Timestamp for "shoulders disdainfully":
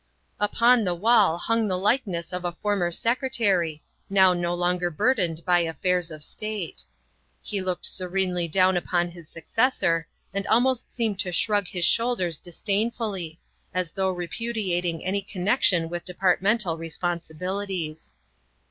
11.85-13.39